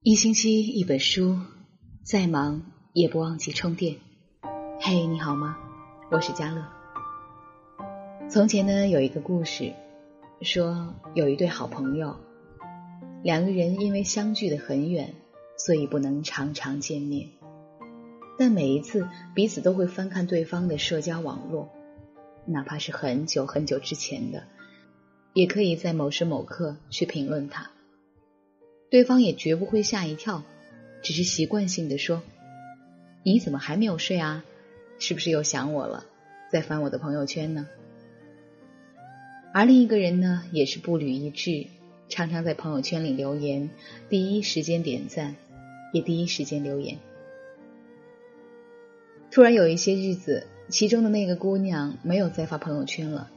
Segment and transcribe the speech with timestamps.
[0.00, 1.40] 一星期一本书，
[2.04, 2.62] 再忙
[2.92, 3.96] 也不忘记充电。
[4.80, 5.58] 嘿，你好吗？
[6.12, 6.64] 我是佳乐。
[8.30, 9.74] 从前呢，有一个故事，
[10.40, 12.14] 说有一对好朋友，
[13.24, 15.14] 两个人因为相距的很远，
[15.56, 17.30] 所以不能常常见面。
[18.38, 21.70] 但每一次，彼此都会翻看对方的社交网络，
[22.46, 24.44] 哪怕是很久很久之前的，
[25.32, 27.72] 也可以在某时某刻去评论他。
[28.90, 30.44] 对方也绝不会吓一跳，
[31.02, 32.22] 只是习惯性的说
[33.22, 34.44] ：“你怎么还没有睡啊？
[34.98, 36.06] 是不是又想我了，
[36.50, 37.68] 在翻我的朋友圈呢？”
[39.52, 41.66] 而另一个人呢，也是步履一致，
[42.08, 43.70] 常常在朋友圈里留言，
[44.08, 45.36] 第一时间点赞，
[45.92, 46.98] 也第一时间留言。
[49.30, 53.30] 突然有一些日子，其中的那个姑娘没有再发朋友圈了，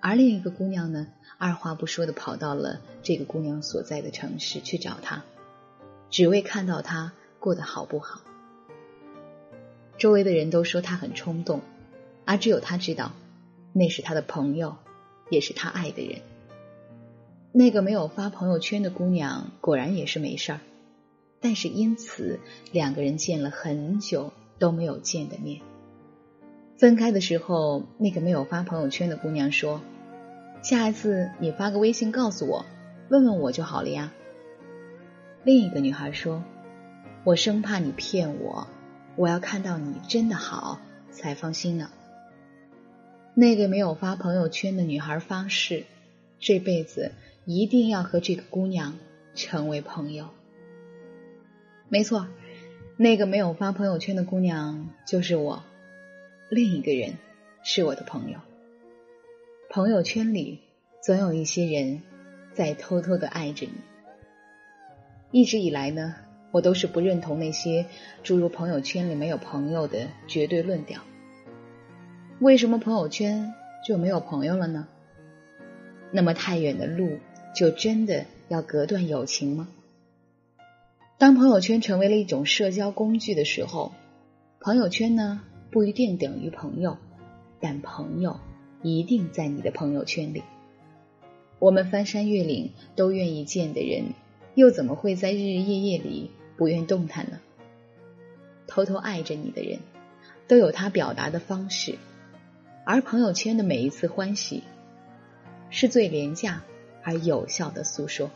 [0.00, 1.08] 而另一个姑娘呢？
[1.44, 5.24] 二话不说的跑到了这个姑娘所在的城市去找她，
[6.08, 8.22] 只为看到她过得好不好。
[9.98, 11.60] 周围的人都说她很冲动，
[12.24, 13.12] 而只有她知道，
[13.74, 14.76] 那是她的朋友，
[15.28, 16.22] 也是她爱的人。
[17.52, 20.60] 那个没有发朋友圈的姑娘果然也是没事儿，
[21.42, 22.40] 但是因此
[22.72, 25.60] 两个人见了很久都没有见的面。
[26.78, 29.82] 分开的时候，那个没有发朋友圈的姑娘说。
[30.64, 32.64] 下一次你发个微信告诉我，
[33.10, 34.14] 问问我就好了呀。
[35.42, 36.42] 另一个女孩说
[37.22, 38.66] ：“我生怕你骗我，
[39.14, 41.90] 我要看到你真的好才放心呢。”
[43.36, 45.84] 那个没有发朋友圈的女孩发誓，
[46.38, 47.12] 这辈子
[47.44, 48.94] 一定要和这个姑娘
[49.34, 50.30] 成为朋友。
[51.90, 52.26] 没错，
[52.96, 55.62] 那个没有发朋友圈的姑娘就是我，
[56.48, 57.18] 另一个人
[57.62, 58.38] 是我的朋友。
[59.74, 60.60] 朋友圈里
[61.02, 62.00] 总有一些人
[62.52, 63.72] 在偷偷的爱着你。
[65.32, 66.14] 一直以来呢，
[66.52, 67.86] 我都是不认同那些
[68.22, 71.00] 诸如朋友圈里没有朋友的绝对论调。
[72.38, 73.52] 为什么朋友圈
[73.84, 74.86] 就没有朋友了呢？
[76.12, 77.18] 那么太远的路
[77.52, 79.66] 就真的要隔断友情吗？
[81.18, 83.92] 当朋友圈成为了一种社交工具的时候，
[84.60, 85.40] 朋友圈呢
[85.72, 86.96] 不一定等于朋友，
[87.58, 88.38] 但朋友。
[88.90, 90.42] 一定在你的朋友圈里。
[91.58, 94.12] 我们翻山越岭都愿意见的人，
[94.54, 97.40] 又怎么会在日日夜夜里不愿动弹呢？
[98.66, 99.78] 偷偷爱着你的人，
[100.46, 101.96] 都有他表达的方式，
[102.84, 104.62] 而朋友圈的每一次欢喜，
[105.70, 106.62] 是最廉价
[107.02, 108.30] 而有效的诉说。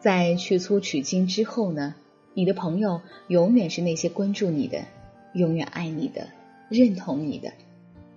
[0.00, 1.94] 在去粗取精之后呢，
[2.34, 4.84] 你的朋友永远是那些关注你的、
[5.32, 6.26] 永远爱你的、
[6.68, 7.52] 认同你的，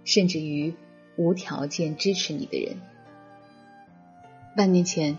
[0.03, 0.73] 甚至于。
[1.15, 2.77] 无条件支持你的人。
[4.55, 5.17] 半年前，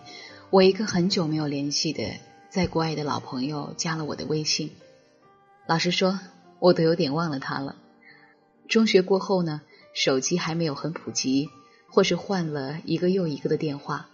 [0.50, 2.02] 我一个很久没有联系的
[2.48, 4.70] 在国外的老朋友加了我的微信。
[5.66, 6.18] 老实说，
[6.58, 7.76] 我都有点忘了他了。
[8.68, 9.60] 中学过后呢，
[9.92, 11.50] 手机还没有很普及，
[11.88, 14.08] 或是换了一个又一个的电话，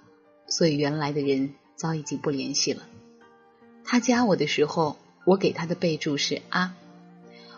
[0.47, 2.83] 所以原来的人早已经不联系了。
[3.85, 6.75] 他加我的时候，我给他的备注是啊。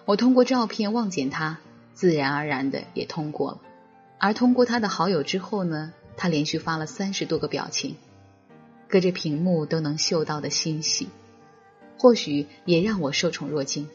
[0.05, 1.61] 我通过照片望见他，
[1.95, 3.61] 自然而然的也通过了。
[4.19, 7.97] 而通过他的好友之后呢，他连续发了三十多个表情，
[8.89, 11.09] 隔着屏幕都能嗅到的欣喜，
[11.99, 13.89] 或许也让我受宠若惊。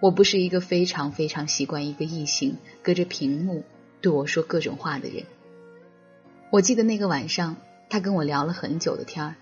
[0.00, 3.64] 我不是一个非常非常习惯一个异性隔着屏幕
[4.00, 5.24] 对我说各种话的人。
[6.50, 7.56] 我记得那个晚上，
[7.88, 9.34] 他跟我聊了很久的天儿，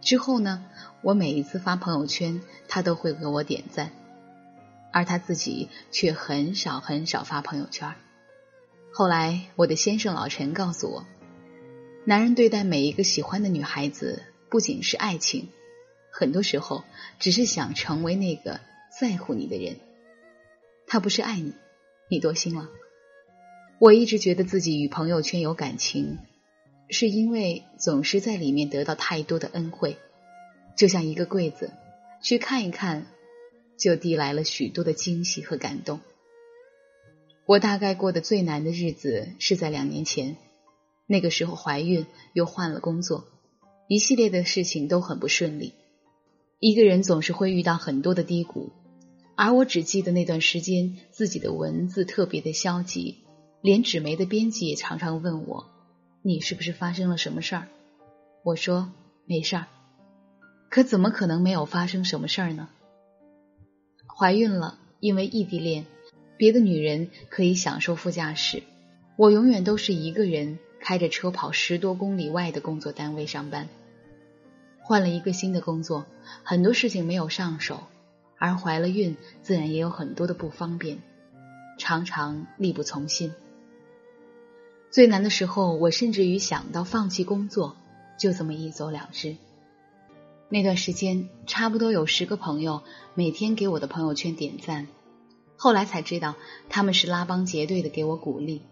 [0.00, 0.64] 之后呢，
[1.02, 3.90] 我每一次发朋友圈，他都会给我点赞，
[4.92, 7.94] 而他自己却很少很少发朋友圈。
[8.94, 11.06] 后来，我的先生老陈告诉我，
[12.04, 15.48] 男人对待每一个喜欢的女孩子，不仅是爱情，
[16.10, 16.84] 很多时候
[17.18, 18.60] 只是想成为那个
[19.00, 19.76] 在乎你的人。
[20.86, 21.54] 他不是爱你，
[22.10, 22.68] 你多心了。
[23.78, 26.18] 我一直觉得自己与朋友圈有感情，
[26.90, 29.96] 是因为总是在里面得到太多的恩惠，
[30.76, 31.72] 就像一个柜子，
[32.22, 33.06] 去看一看，
[33.78, 36.00] 就递来了许多的惊喜和感动。
[37.44, 40.36] 我大概过得最难的日子是在两年前，
[41.06, 43.24] 那个时候怀孕又换了工作，
[43.88, 45.74] 一系列的事情都很不顺利。
[46.60, 48.70] 一个人总是会遇到很多的低谷，
[49.34, 53.18] 而我只记得那段时间自己的文字特别的消极，
[53.60, 55.66] 连纸媒的编辑也常常问我
[56.22, 57.66] ：“你是不是发生了什么事儿？”
[58.44, 58.92] 我说
[59.26, 59.66] ：“没事儿。”
[60.70, 62.68] 可怎么可能没有发生什么事儿呢？
[64.16, 65.86] 怀孕了，因为异地恋。
[66.42, 68.64] 别的女人可以享受副驾驶，
[69.14, 73.68] 我永远都是一个人开着车跑十多公里外的工作单位上班。
[74.80, 76.04] 换了一个新的工作，
[76.42, 77.84] 很多事情没有上手，
[78.38, 80.98] 而怀了孕，自然也有很多的不方便，
[81.78, 83.32] 常常力不从心。
[84.90, 87.76] 最难的时候，我甚至于想到放弃工作，
[88.18, 89.36] 就这么一走了之。
[90.48, 92.82] 那段时间，差不多有十个朋友
[93.14, 94.88] 每天给我的朋友圈点赞，
[95.62, 96.34] 后来才知道
[96.68, 98.62] 他们是拉帮结队的给我鼓励。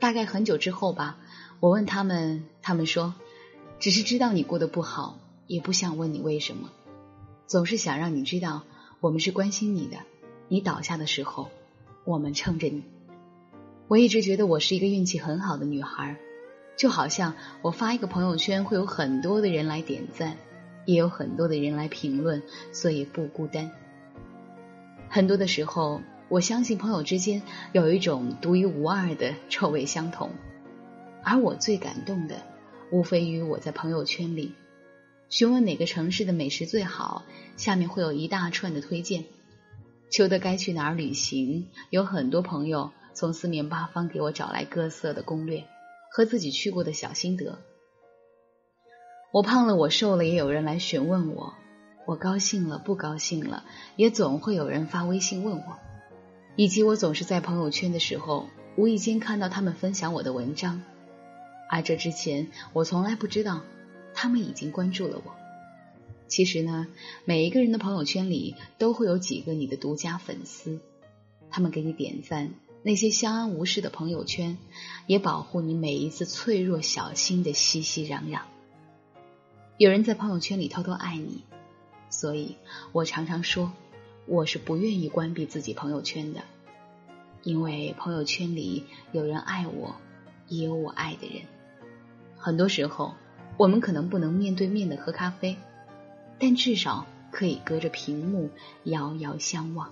[0.00, 1.18] 大概很久之后吧，
[1.60, 3.12] 我问他们，他们说，
[3.78, 6.70] 只是知道你过得不好，也不想问你为什么，
[7.46, 8.62] 总是想让你知道
[9.00, 9.98] 我们是关心你的。
[10.48, 11.50] 你倒下的时候，
[12.04, 12.84] 我们撑着你。
[13.86, 16.16] 我一直觉得我是一个运气很好的女孩，
[16.78, 20.38] 就好像我发一个朋友圈会有很多的人来点赞，
[20.86, 22.42] 也有很多的人来评论，
[22.72, 23.70] 所以不孤单。
[25.14, 26.00] 很多的时候，
[26.30, 27.42] 我相信朋友之间
[27.72, 30.30] 有一种独一无二的臭味相同，
[31.22, 32.36] 而我最感动的，
[32.90, 34.54] 无非于我在朋友圈里
[35.28, 37.26] 询问哪个城市的美食最好，
[37.58, 39.24] 下面会有一大串的推荐；
[40.10, 42.90] 求得该去哪儿旅行，有很多朋友。
[43.12, 45.64] 从四面八方给我找来各色的攻略
[46.10, 47.58] 和自己去过的小心得。
[49.30, 51.52] 我胖了，我瘦了，也有人来询问我。
[52.04, 53.64] 我高兴了，不高兴了，
[53.96, 55.78] 也总会有人发微信问我。
[56.56, 60.82] 以及我总是在朋友圈的时候，无意间看到他们分享我的文章，
[61.70, 63.62] 而这之前我从来不知道
[64.14, 65.32] 他们已经关注了我。
[66.28, 66.86] 其实呢，
[67.24, 70.80] 每一个人的朋友圈里都会有几个你的独家粉丝，
[71.50, 72.52] 他们给你点赞。
[72.82, 74.58] 那些相安无事的朋友圈，
[75.06, 78.40] 也保护你每一次脆弱小心的熙熙攘攘。
[79.78, 81.44] 有人在朋友圈里偷偷爱你，
[82.12, 82.54] 所以
[82.92, 83.72] 我常常说，
[84.26, 86.42] 我是不愿意关闭自己朋友圈的，
[87.42, 89.96] 因为朋友圈里有人爱我，
[90.46, 91.42] 也有我爱的人。
[92.36, 93.14] 很多时候，
[93.56, 95.56] 我们可能不能面对面的喝咖啡，
[96.38, 98.50] 但至少可以隔着屏幕
[98.84, 99.90] 遥遥相望。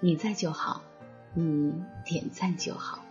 [0.00, 0.82] 你在就好。
[1.34, 1.72] 你
[2.04, 3.02] 点赞就好，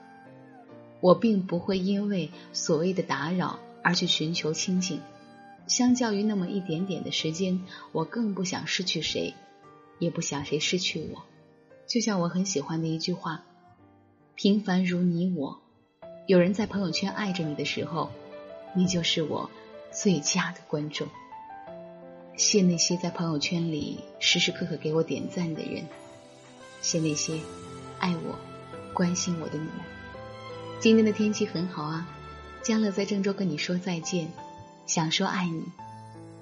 [1.00, 5.02] 我并不会因为所谓的打扰而去寻求清静。
[5.72, 7.62] 相较于那么一点点的时间，
[7.94, 9.34] 我更不想失去谁，
[10.00, 11.24] 也不想谁失去我。
[11.88, 13.46] 就像我很喜欢的一句话
[14.36, 15.62] ：“平凡如你我，
[16.28, 18.12] 有人在朋友圈爱着你的时候，
[18.76, 19.50] 你就是我
[19.94, 21.08] 最佳的观众。”
[22.36, 25.86] 谢那些在朋友圈里时时刻刻给我点赞的人，
[26.82, 27.40] 谢那些。
[27.98, 28.38] 爱我、
[28.94, 29.76] 关心我的你们，
[30.82, 32.10] 今天的天气很好啊！
[32.62, 34.28] 江乐在郑州跟你说再见，
[34.94, 35.64] 想说爱你，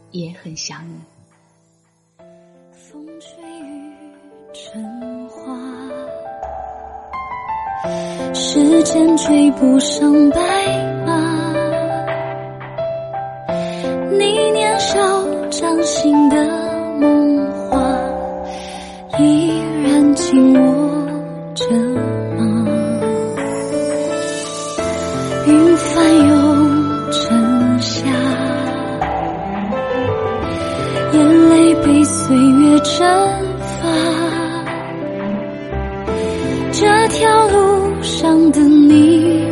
[0.09, 0.95] 也很想你。
[2.71, 3.93] 风吹雨
[4.51, 5.53] 成花，
[8.33, 10.39] 时间追不上白
[11.05, 11.53] 马，
[14.17, 14.97] 你年少
[15.51, 16.68] 掌心的
[31.13, 33.05] 眼泪被岁月蒸
[33.59, 34.29] 发。
[36.71, 39.48] 这条路上的你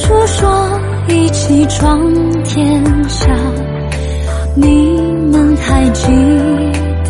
[0.00, 2.00] 诉说一起闯
[2.42, 3.26] 天下
[4.54, 4.98] 你
[5.30, 6.06] 们还记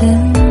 [0.01, 0.50] 得吗？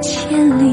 [0.00, 0.71] 千里。